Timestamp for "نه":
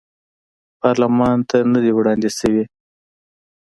1.73-1.79